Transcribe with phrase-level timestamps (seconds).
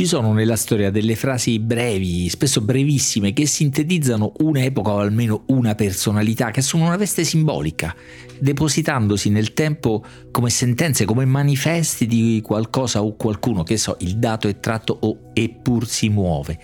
[0.00, 5.74] Ci sono nella storia delle frasi brevi, spesso brevissime, che sintetizzano un'epoca o almeno una
[5.74, 7.94] personalità, che assumono una veste simbolica,
[8.38, 14.48] depositandosi nel tempo come sentenze, come manifesti di qualcosa o qualcuno, che so, il dato
[14.48, 16.58] è tratto o eppur si muove.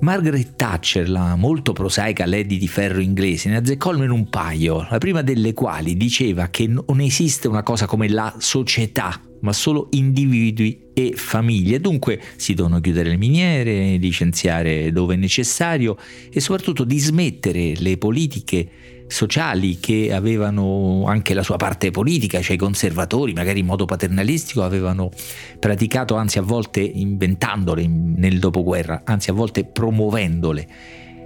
[0.00, 4.98] Margaret Thatcher, la molto prosaica Lady di ferro inglese, ne azzeccò almeno un paio, la
[4.98, 10.88] prima delle quali diceva che non esiste una cosa come la società ma solo individui
[10.92, 11.80] e famiglie.
[11.80, 15.96] Dunque si devono chiudere le miniere, licenziare dove è necessario
[16.30, 18.68] e soprattutto dismettere le politiche
[19.10, 24.62] sociali che avevano anche la sua parte politica, cioè i conservatori, magari in modo paternalistico,
[24.62, 25.10] avevano
[25.58, 30.68] praticato, anzi a volte inventandole nel dopoguerra, anzi a volte promuovendole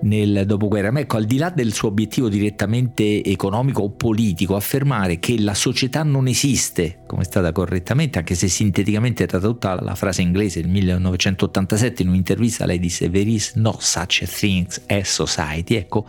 [0.02, 0.90] nel dopoguerra.
[0.90, 5.54] Ma ecco, al di là del suo obiettivo direttamente economico o politico, affermare che la
[5.54, 10.62] società non esiste, come è stata correttamente, anche se sinteticamente è tradotta la frase inglese
[10.62, 15.74] del 1987 in un'intervista, lei disse There is no such a thing as society.
[15.74, 16.06] Ecco,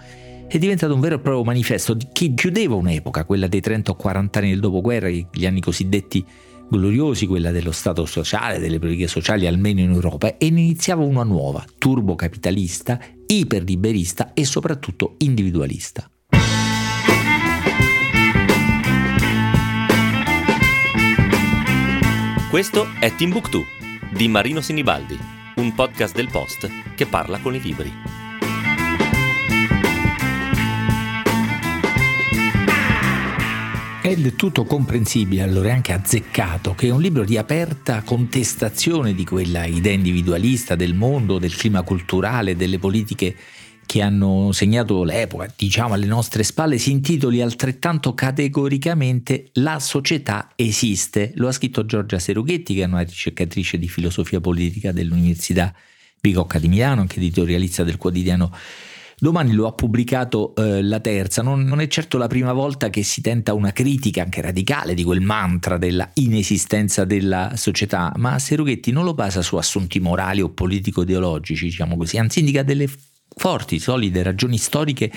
[0.47, 4.39] è diventato un vero e proprio manifesto che chiudeva un'epoca, quella dei 30 o 40
[4.39, 6.25] anni del dopoguerra, gli anni cosiddetti
[6.69, 11.23] gloriosi, quella dello Stato sociale, delle politiche sociali almeno in Europa, e ne iniziava una
[11.23, 16.09] nuova, turbocapitalista, iperliberista e soprattutto individualista.
[22.49, 23.65] Questo è Timbuktu
[24.15, 25.17] di Marino Sinibaldi,
[25.55, 27.91] un podcast del Post che parla con i libri.
[34.05, 39.25] È del tutto comprensibile, allora è anche azzeccato, che un libro di aperta contestazione di
[39.25, 43.35] quella idea individualista del mondo, del clima culturale, delle politiche
[43.83, 51.31] che hanno segnato l'epoca, diciamo alle nostre spalle, si intitoli altrettanto categoricamente La società esiste.
[51.37, 55.73] Lo ha scritto Giorgia Serughetti, che è una ricercatrice di filosofia politica dell'Università
[56.21, 58.55] Bicocca di Milano, anche editorialista del quotidiano
[59.17, 63.01] Domani lo ha pubblicato eh, la terza, non, non, è certo la prima volta che
[63.01, 68.91] si tenta una critica anche radicale di quel mantra della inesistenza della società, ma Serughetti
[68.91, 72.89] non lo basa su assunti morali o politico-ideologici, diciamo così, anzi indica delle
[73.35, 75.11] forti, solide ragioni storiche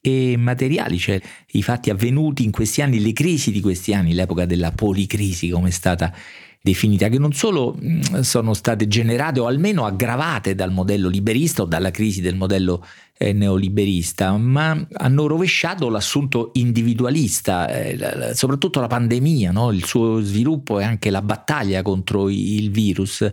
[0.00, 1.20] e materiali, cioè
[1.52, 5.68] i fatti avvenuti in questi anni, le crisi di questi anni, l'epoca della policrisi come
[5.68, 6.14] è stata
[6.62, 7.78] definita, che non solo
[8.20, 12.84] sono state generate o almeno aggravate dal modello liberista o dalla crisi del modello
[13.16, 19.70] eh, neoliberista, ma hanno rovesciato l'assunto individualista, eh, soprattutto la pandemia, no?
[19.72, 23.30] il suo sviluppo e anche la battaglia contro il virus.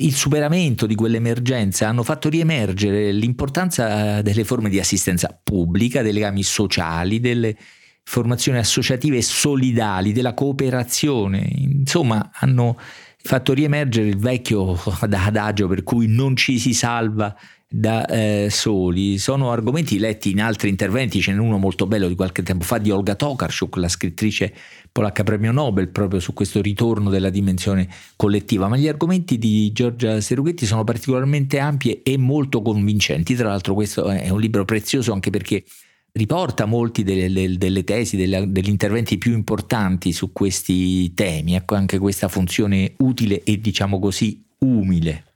[0.00, 6.44] Il superamento di quell'emergenza hanno fatto riemergere l'importanza delle forme di assistenza pubblica, dei legami
[6.44, 7.56] sociali, delle
[8.08, 12.80] formazioni associative solidali, della cooperazione, insomma hanno
[13.18, 17.36] fatto riemergere il vecchio adagio per cui non ci si salva
[17.68, 19.18] da eh, soli.
[19.18, 22.78] Sono argomenti letti in altri interventi, ce n'è uno molto bello di qualche tempo fa
[22.78, 24.54] di Olga Tokarczuk, la scrittrice
[24.90, 30.18] polacca premio Nobel, proprio su questo ritorno della dimensione collettiva, ma gli argomenti di Giorgia
[30.22, 33.34] Serughetti sono particolarmente ampi e molto convincenti.
[33.34, 35.62] Tra l'altro questo è un libro prezioso anche perché
[36.18, 41.98] riporta molti delle, delle tesi, delle, degli interventi più importanti su questi temi, ecco anche
[41.98, 45.27] questa funzione utile e diciamo così umile.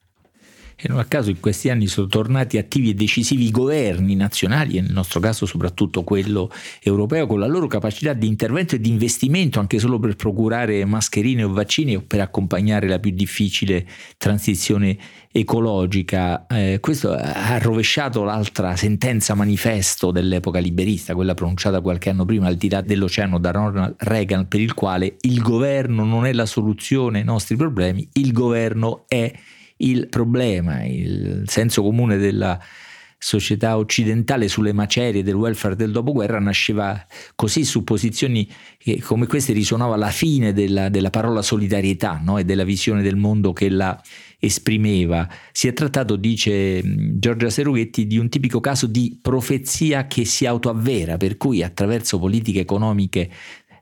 [0.85, 4.79] E non a caso in questi anni sono tornati attivi e decisivi i governi nazionali,
[4.79, 6.51] e nel nostro caso soprattutto quello
[6.83, 11.45] europeo, con la loro capacità di intervento e di investimento anche solo per procurare mascherine
[11.45, 13.87] o vaccini o per accompagnare la più difficile
[14.19, 14.99] transizione
[15.31, 16.47] ecologica.
[16.49, 22.57] Eh, questo ha rovesciato l'altra sentenza manifesto dell'epoca liberista, quella pronunciata qualche anno prima al
[22.57, 27.21] di là dell'oceano da Ronald Reagan, per il quale il governo non è la soluzione
[27.21, 29.33] ai nostri problemi, il governo è
[29.83, 32.59] il problema, il senso comune della
[33.23, 37.07] società occidentale sulle macerie del welfare del dopoguerra nasceva
[37.37, 42.39] così su posizioni che come queste risuonava la fine della, della parola solidarietà no?
[42.39, 44.01] e della visione del mondo che la
[44.41, 45.29] esprimeva.
[45.53, 46.83] Si è trattato, dice
[47.17, 52.59] Giorgia Serughetti, di un tipico caso di profezia che si autoavvera, per cui attraverso politiche
[52.59, 53.31] economiche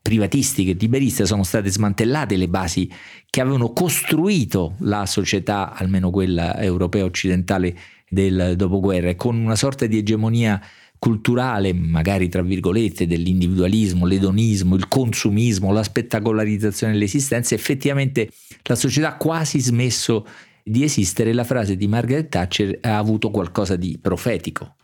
[0.02, 2.90] privatistiche liberiste sono state smantellate le basi
[3.28, 7.76] che avevano costruito la società, almeno quella europea occidentale
[8.08, 10.60] del dopoguerra, con una sorta di egemonia
[10.98, 18.30] culturale, magari tra virgolette, dell'individualismo, l'edonismo, il consumismo, la spettacolarizzazione dell'esistenza, effettivamente
[18.64, 20.26] la società ha quasi smesso
[20.62, 21.32] di esistere.
[21.32, 24.74] La frase di Margaret Thatcher ha avuto qualcosa di profetico.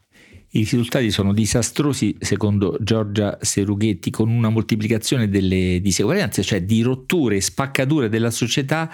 [0.57, 7.37] I risultati sono disastrosi secondo Giorgia Serughetti con una moltiplicazione delle diseguaglianze, cioè di rotture
[7.37, 8.91] e spaccature della società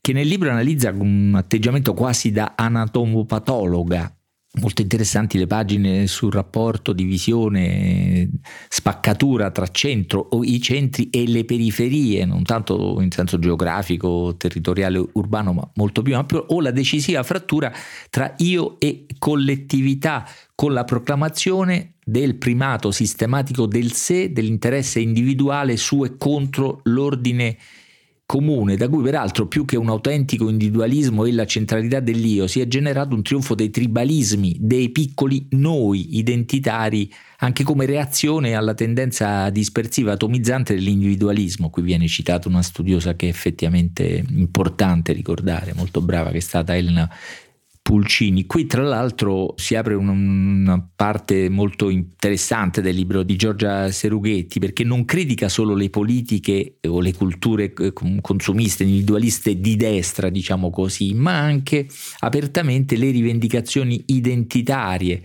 [0.00, 4.16] che nel libro analizza con un atteggiamento quasi da anatomopatologa
[4.56, 8.28] Molto interessanti le pagine sul rapporto di visione,
[8.68, 15.04] spaccatura tra centro o i centri e le periferie, non tanto in senso geografico, territoriale,
[15.14, 17.72] urbano, ma molto più ampio, o la decisiva frattura
[18.10, 20.24] tra io e collettività,
[20.54, 27.56] con la proclamazione del primato sistematico del sé, dell'interesse individuale su e contro l'ordine
[28.26, 32.66] comune, da cui peraltro più che un autentico individualismo e la centralità dell'io si è
[32.66, 40.12] generato un trionfo dei tribalismi, dei piccoli noi identitari, anche come reazione alla tendenza dispersiva
[40.12, 41.68] atomizzante dell'individualismo.
[41.68, 46.74] Qui viene citata una studiosa che è effettivamente importante ricordare, molto brava, che è stata
[46.74, 47.08] Elena
[47.84, 48.46] Pulcini.
[48.46, 54.84] Qui tra l'altro si apre una parte molto interessante del libro di Giorgia Serughetti perché
[54.84, 61.12] non critica solo le politiche o le culture eh, consumiste, individualiste di destra, diciamo così,
[61.12, 61.86] ma anche
[62.20, 65.22] apertamente le rivendicazioni identitarie.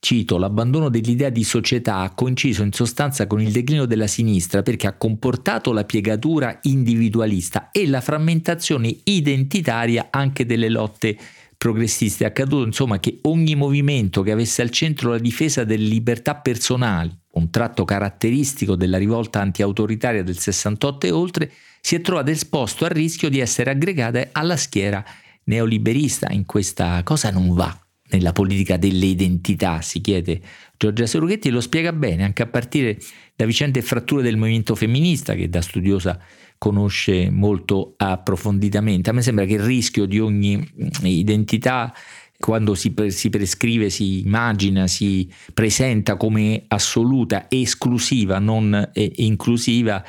[0.00, 4.88] Cito, l'abbandono dell'idea di società ha coinciso in sostanza con il declino della sinistra perché
[4.88, 11.16] ha comportato la piegatura individualista e la frammentazione identitaria anche delle lotte
[11.60, 16.36] progressisti è accaduto insomma che ogni movimento che avesse al centro la difesa delle libertà
[16.36, 21.52] personali, un tratto caratteristico della rivolta antiautoritaria del 68 e oltre,
[21.82, 25.04] si è trovato esposto al rischio di essere aggregata alla schiera
[25.44, 26.30] neoliberista.
[26.30, 27.78] In questa cosa non va
[28.12, 30.40] nella politica delle identità, si chiede
[30.78, 32.96] Giorgia Serughetti e lo spiega bene anche a partire
[33.36, 36.18] da vicende fratture del movimento femminista che da studiosa
[36.60, 39.08] conosce molto approfonditamente.
[39.08, 41.90] A me sembra che il rischio di ogni mm, identità
[42.38, 50.04] quando si, prescrive, si immagina, si presenta come assoluta, esclusiva, non eh, inclusiva,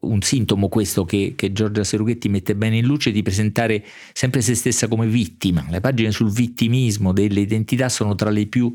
[0.00, 3.84] un sintomo questo che, che, Giorgia Serughetti mette bene in luce di presentare
[4.14, 5.66] sempre se stessa come vittima.
[5.68, 8.72] Le pagine sul vittimismo delle identità sono tra le più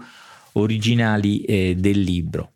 [0.53, 2.51] originali eh, del libro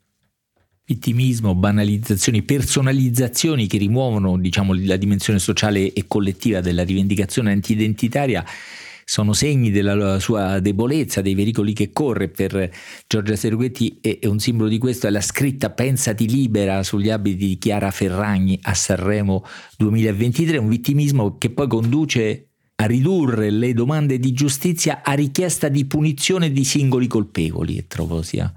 [0.91, 8.43] vittimismo, banalizzazioni, personalizzazioni che rimuovono diciamo, la dimensione sociale e collettiva della rivendicazione antidentitaria
[9.05, 12.69] sono segni della sua debolezza, dei veicoli che corre per
[13.07, 17.57] Giorgia Serughetti e, un simbolo di questo è la scritta Pensati libera sugli abiti di
[17.57, 19.45] Chiara Ferragni a Sanremo
[19.77, 25.85] 2023, un vittimismo che poi conduce a ridurre le domande di giustizia a richiesta di
[25.85, 28.51] punizione di singoli colpevoli e trovo sia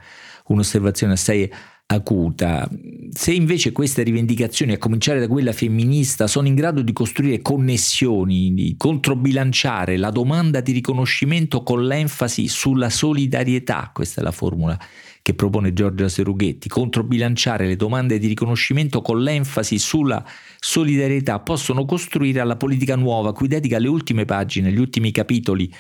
[0.47, 1.51] un'osservazione assai
[1.95, 2.69] acuta.
[3.11, 8.53] Se invece queste rivendicazioni, a cominciare da quella femminista, sono in grado di costruire connessioni,
[8.55, 14.79] di controbilanciare la domanda di riconoscimento con l'enfasi sulla solidarietà, questa è la formula
[15.25, 20.23] che propone Giorgia Serughetti, controbilanciare le domande di riconoscimento con l'enfasi sulla
[20.59, 25.73] solidarietà, possono costruire alla politica nuova, cui dedica le ultime pagine, gli ultimi capitoli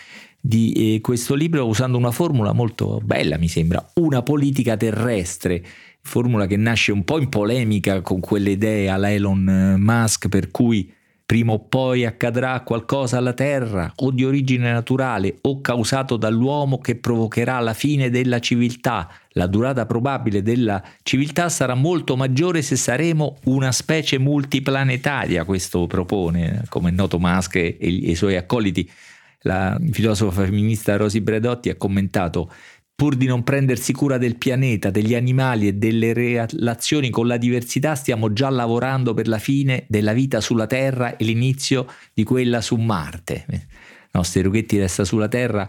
[0.47, 5.65] di eh, questo libro usando una formula molto bella, mi sembra, una politica terrestre
[6.03, 10.51] formula che nasce un po' in polemica con quelle idee alla Elon eh, Musk per
[10.51, 10.93] cui
[11.25, 16.97] prima o poi accadrà qualcosa alla Terra o di origine naturale o causato dall'uomo che
[16.97, 19.11] provocherà la fine della civiltà.
[19.31, 26.65] La durata probabile della civiltà sarà molto maggiore se saremo una specie multiplanetaria, questo propone,
[26.69, 28.87] come è noto Musk e i suoi accoliti.
[29.47, 32.51] La filosofa femminista Rosy Bredotti ha commentato
[32.97, 37.97] Pur di non prendersi cura del pianeta, degli animali e delle relazioni con la diversità,
[37.97, 42.77] stiamo già lavorando per la fine della vita sulla Terra e l'inizio di quella su
[42.77, 43.47] Marte.
[44.13, 45.69] No, Sterughetti resta sulla Terra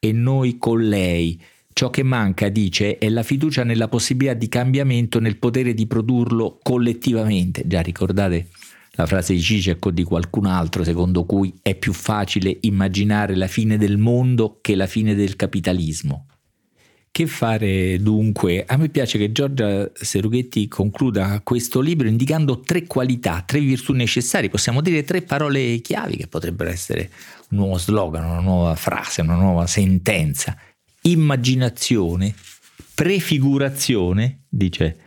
[0.00, 1.40] e noi con lei.
[1.72, 6.58] Ciò che manca, dice, è la fiducia nella possibilità di cambiamento, nel potere di produrlo
[6.60, 7.64] collettivamente.
[7.64, 8.48] Già ricordate
[8.96, 13.48] la frase di Cicec o di qualcun altro secondo cui è più facile immaginare la
[13.48, 16.26] fine del mondo che la fine del capitalismo.
[17.10, 18.64] Che fare dunque?
[18.66, 24.48] A me piace che Giorgia Serughetti concluda questo libro indicando tre qualità, tre virtù necessarie,
[24.48, 27.10] possiamo dire tre parole chiavi che potrebbero essere
[27.50, 30.56] un nuovo slogan, una nuova frase, una nuova sentenza.
[31.02, 32.34] Immaginazione,
[32.96, 35.03] prefigurazione, dice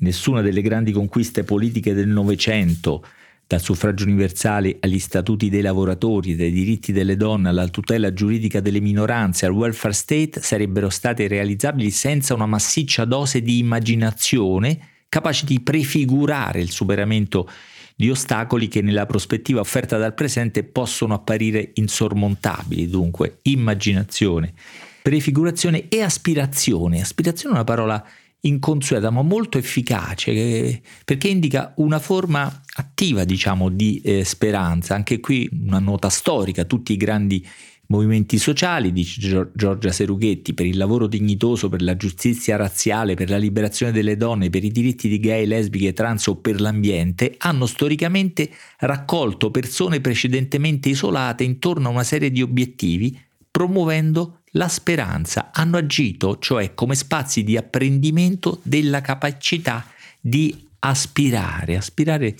[0.00, 3.04] nessuna delle grandi conquiste politiche del Novecento,
[3.46, 8.80] dal suffragio universale agli statuti dei lavoratori, dai diritti delle donne, alla tutela giuridica delle
[8.80, 14.78] minoranze, al welfare state, sarebbero state realizzabili senza una massiccia dose di immaginazione
[15.08, 17.50] capace di prefigurare il superamento
[17.96, 22.88] di ostacoli che nella prospettiva offerta dal presente possono apparire insormontabili.
[22.88, 24.54] Dunque, immaginazione,
[25.02, 27.00] prefigurazione e aspirazione.
[27.00, 28.02] Aspirazione è una parola
[28.42, 34.94] inconsueta ma molto efficace perché indica una forma attiva diciamo di eh, speranza.
[34.94, 37.46] Anche qui una nota storica tutti i grandi
[37.90, 43.36] movimenti sociali dice Giorgia Serughetti per il lavoro dignitoso per la giustizia razziale per la
[43.36, 48.48] liberazione delle donne per i diritti di gay lesbiche trans o per l'ambiente hanno storicamente
[48.78, 53.18] raccolto persone precedentemente isolate intorno a una serie di obiettivi
[53.50, 59.86] promuovendo la speranza, hanno agito cioè come spazi di apprendimento della capacità
[60.20, 62.34] di aspirare, aspirare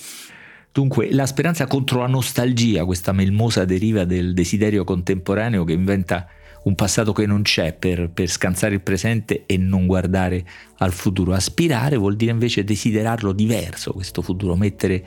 [0.73, 6.29] Dunque, la speranza contro la nostalgia, questa melmosa deriva del desiderio contemporaneo che inventa
[6.63, 10.45] un passato che non c'è per, per, scansare il presente e non guardare
[10.79, 11.33] al futuro.
[11.33, 15.05] Aspirare vuol dire invece desiderarlo diverso, questo futuro, mettere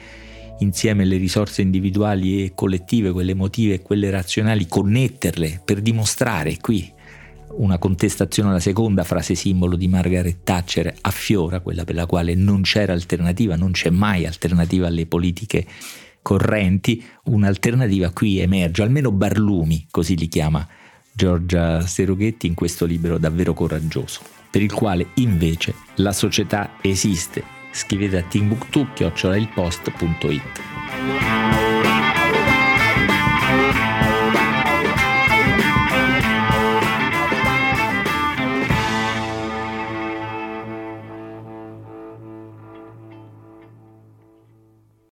[0.59, 6.91] insieme le risorse individuali e collettive, quelle emotive e quelle razionali, connetterle per dimostrare qui
[7.55, 12.61] una contestazione alla seconda frase simbolo di Margaret Thatcher affiora, quella per la quale non
[12.61, 15.65] c'era alternativa, non c'è mai alternativa alle politiche
[16.21, 20.67] correnti, un'alternativa qui emerge, almeno Barlumi, così li chiama
[21.11, 27.52] Giorgia Serughetti in questo libro davvero coraggioso, per il quale invece la società esiste.
[27.73, 29.13] Scrivete a timbuktu.it